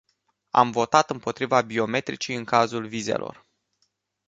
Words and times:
Am 0.49 0.71
votat 0.71 1.09
împotriva 1.09 1.61
biometricii 1.61 2.35
în 2.35 2.43
cazul 2.43 2.87
vizelor. 2.87 3.45